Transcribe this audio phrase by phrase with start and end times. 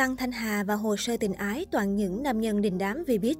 [0.00, 3.34] Tăng Thanh Hà và hồ sơ tình ái toàn những nam nhân đình đám Vbiz.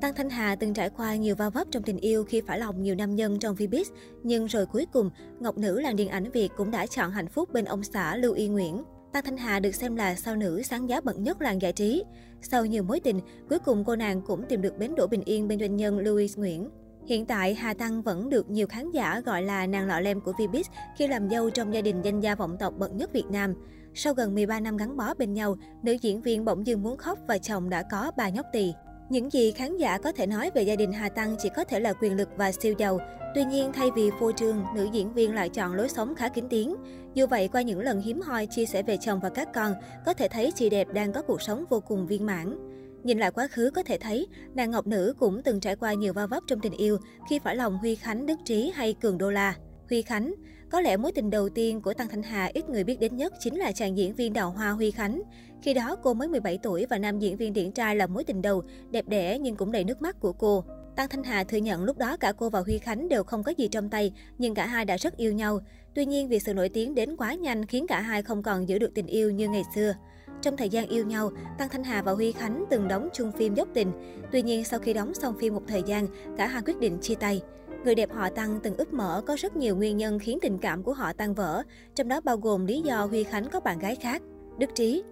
[0.00, 2.82] Tăng Thanh Hà từng trải qua nhiều va vấp trong tình yêu khi phải lòng
[2.82, 3.84] nhiều nam nhân trong Vbiz,
[4.22, 7.52] nhưng rồi cuối cùng, Ngọc Nữ làng điện ảnh Việt cũng đã chọn hạnh phúc
[7.52, 8.82] bên ông xã Lưu Y Nguyễn.
[9.12, 12.04] Tăng Thanh Hà được xem là sao nữ sáng giá bậc nhất làng giải trí.
[12.42, 15.48] Sau nhiều mối tình, cuối cùng cô nàng cũng tìm được bến đỗ bình yên
[15.48, 16.70] bên doanh nhân Louis Nguyễn.
[17.06, 20.32] Hiện tại, Hà Tăng vẫn được nhiều khán giả gọi là nàng lọ lem của
[20.32, 20.64] Vbiz
[20.96, 23.54] khi làm dâu trong gia đình danh gia vọng tộc bậc nhất Việt Nam.
[23.94, 27.18] Sau gần 13 năm gắn bó bên nhau, nữ diễn viên bỗng dưng muốn khóc
[27.26, 28.72] và chồng đã có ba nhóc tỳ.
[29.08, 31.80] Những gì khán giả có thể nói về gia đình Hà Tăng chỉ có thể
[31.80, 32.98] là quyền lực và siêu giàu.
[33.34, 36.44] Tuy nhiên, thay vì phô trương, nữ diễn viên lại chọn lối sống khá kín
[36.50, 36.74] tiếng.
[37.14, 39.74] Dù vậy, qua những lần hiếm hoi chia sẻ về chồng và các con,
[40.06, 42.56] có thể thấy chị đẹp đang có cuộc sống vô cùng viên mãn.
[43.04, 46.12] Nhìn lại quá khứ có thể thấy, nàng Ngọc Nữ cũng từng trải qua nhiều
[46.12, 46.98] va vấp trong tình yêu
[47.30, 49.54] khi phải lòng Huy Khánh, Đức Trí hay Cường Đô La.
[49.88, 50.34] Huy Khánh.
[50.72, 53.32] Có lẽ mối tình đầu tiên của Tăng Thanh Hà ít người biết đến nhất
[53.40, 55.22] chính là chàng diễn viên đào hoa Huy Khánh.
[55.62, 58.42] Khi đó cô mới 17 tuổi và nam diễn viên điển trai là mối tình
[58.42, 60.64] đầu, đẹp đẽ nhưng cũng đầy nước mắt của cô.
[60.96, 63.52] Tăng Thanh Hà thừa nhận lúc đó cả cô và Huy Khánh đều không có
[63.56, 65.60] gì trong tay, nhưng cả hai đã rất yêu nhau.
[65.94, 68.78] Tuy nhiên vì sự nổi tiếng đến quá nhanh khiến cả hai không còn giữ
[68.78, 69.94] được tình yêu như ngày xưa.
[70.42, 73.54] Trong thời gian yêu nhau, Tăng Thanh Hà và Huy Khánh từng đóng chung phim
[73.54, 73.92] dốc tình.
[74.32, 76.06] Tuy nhiên sau khi đóng xong phim một thời gian,
[76.38, 77.42] cả hai quyết định chia tay.
[77.84, 80.82] Người đẹp họ Tăng từng úp mở có rất nhiều nguyên nhân khiến tình cảm
[80.82, 81.62] của họ tan vỡ,
[81.94, 84.22] trong đó bao gồm lý do Huy Khánh có bạn gái khác.
[84.58, 85.02] Đức Trí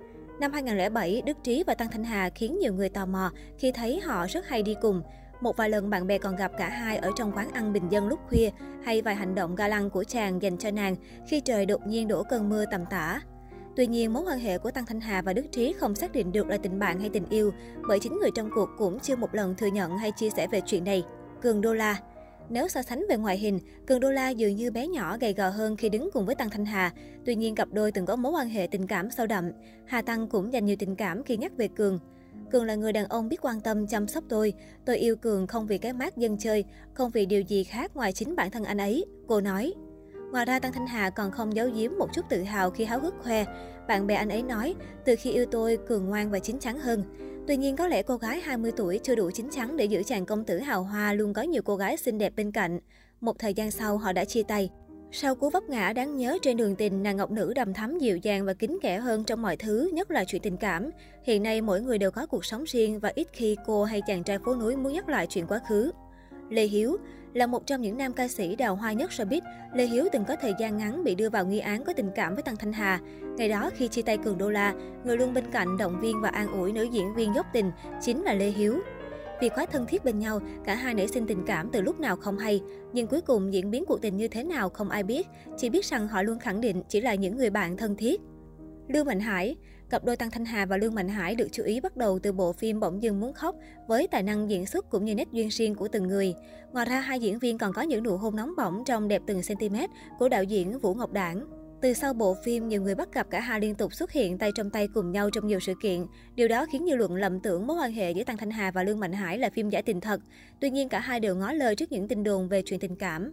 [0.40, 4.00] Năm 2007, Đức Trí và Tăng Thanh Hà khiến nhiều người tò mò khi thấy
[4.00, 5.02] họ rất hay đi cùng.
[5.41, 8.08] Một vài lần bạn bè còn gặp cả hai ở trong quán ăn bình dân
[8.08, 8.50] lúc khuya
[8.84, 10.96] hay vài hành động ga lăng của chàng dành cho nàng
[11.28, 13.20] khi trời đột nhiên đổ cơn mưa tầm tã.
[13.76, 16.32] Tuy nhiên, mối quan hệ của Tăng Thanh Hà và Đức Trí không xác định
[16.32, 17.52] được là tình bạn hay tình yêu,
[17.88, 20.60] bởi chính người trong cuộc cũng chưa một lần thừa nhận hay chia sẻ về
[20.66, 21.04] chuyện này.
[21.42, 21.96] Cường Đô La
[22.50, 25.48] nếu so sánh về ngoại hình, Cường Đô La dường như bé nhỏ gầy gò
[25.48, 26.92] hơn khi đứng cùng với Tăng Thanh Hà.
[27.24, 29.50] Tuy nhiên cặp đôi từng có mối quan hệ tình cảm sâu đậm.
[29.86, 31.98] Hà Tăng cũng dành nhiều tình cảm khi nhắc về Cường.
[32.52, 34.52] Cường là người đàn ông biết quan tâm chăm sóc tôi.
[34.84, 38.12] Tôi yêu Cường không vì cái mát dân chơi, không vì điều gì khác ngoài
[38.12, 39.04] chính bản thân anh ấy.
[39.26, 39.72] Cô nói.
[40.32, 43.00] Ngoài ra, Tăng Thanh Hà còn không giấu giếm một chút tự hào khi háo
[43.00, 43.44] hức khoe.
[43.88, 44.74] Bạn bè anh ấy nói,
[45.04, 47.02] từ khi yêu tôi, Cường ngoan và chín chắn hơn.
[47.46, 50.26] Tuy nhiên, có lẽ cô gái 20 tuổi chưa đủ chín chắn để giữ chàng
[50.26, 52.80] công tử hào hoa luôn có nhiều cô gái xinh đẹp bên cạnh.
[53.20, 54.70] Một thời gian sau, họ đã chia tay.
[55.12, 58.16] Sau cú vấp ngã đáng nhớ trên đường tình, nàng ngọc nữ đầm thắm dịu
[58.16, 60.90] dàng và kín kẽ hơn trong mọi thứ, nhất là chuyện tình cảm.
[61.24, 64.24] Hiện nay mỗi người đều có cuộc sống riêng và ít khi cô hay chàng
[64.24, 65.90] trai phố núi muốn nhắc lại chuyện quá khứ.
[66.50, 66.97] Lê Hiếu
[67.34, 69.41] là một trong những nam ca sĩ đào hoa nhất showbiz,
[69.75, 72.34] Lê Hiếu từng có thời gian ngắn bị đưa vào nghi án có tình cảm
[72.34, 73.00] với Tăng Thanh Hà.
[73.37, 74.75] Ngày đó khi chia tay Cường Đô La,
[75.05, 78.22] người luôn bên cạnh động viên và an ủi nữ diễn viên dốc tình chính
[78.22, 78.81] là Lê Hiếu.
[79.41, 82.16] Vì quá thân thiết bên nhau, cả hai nảy sinh tình cảm từ lúc nào
[82.16, 82.62] không hay.
[82.93, 85.84] Nhưng cuối cùng diễn biến cuộc tình như thế nào không ai biết, chỉ biết
[85.84, 88.21] rằng họ luôn khẳng định chỉ là những người bạn thân thiết.
[88.88, 89.56] Lưu Mạnh Hải
[89.90, 92.32] Cặp đôi Tăng Thanh Hà và Lương Mạnh Hải được chú ý bắt đầu từ
[92.32, 93.56] bộ phim Bỗng dưng muốn khóc
[93.86, 96.34] với tài năng diễn xuất cũng như nét duyên riêng của từng người.
[96.72, 99.40] Ngoài ra, hai diễn viên còn có những nụ hôn nóng bỏng trong đẹp từng
[99.48, 99.76] cm
[100.18, 101.46] của đạo diễn Vũ Ngọc Đảng.
[101.80, 104.50] Từ sau bộ phim, nhiều người bắt gặp cả hai liên tục xuất hiện tay
[104.54, 106.06] trong tay cùng nhau trong nhiều sự kiện.
[106.34, 108.82] Điều đó khiến dư luận lầm tưởng mối quan hệ giữa Tăng Thanh Hà và
[108.82, 110.20] Lương Mạnh Hải là phim giả tình thật.
[110.60, 113.32] Tuy nhiên, cả hai đều ngó lời trước những tin đồn về chuyện tình cảm.